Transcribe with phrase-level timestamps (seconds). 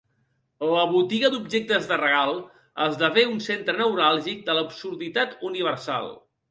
[0.69, 2.33] La botiga d'objectes de regal
[2.89, 6.15] esdevé un centre neuràlgic de l'absurditat universal.